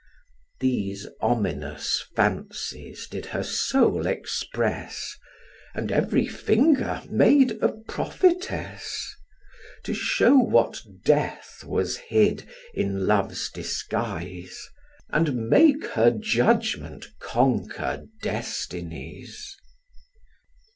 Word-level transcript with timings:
These 0.61 1.05
ominous 1.21 2.03
fancies 2.15 3.07
did 3.07 3.27
her 3.27 3.43
soul 3.43 4.07
express, 4.07 5.15
And 5.75 5.91
every 5.91 6.25
finger 6.25 7.03
made 7.07 7.61
a 7.61 7.67
prophetess, 7.87 9.15
To 9.83 9.93
show 9.93 10.35
what 10.39 10.81
death 11.05 11.63
was 11.63 11.97
hid 11.97 12.49
in 12.73 13.05
love's 13.05 13.51
disguise, 13.51 14.57
And 15.11 15.47
make 15.51 15.85
her 15.89 16.09
judgment 16.09 17.09
conquer 17.19 18.05
Destinies. 18.23 19.55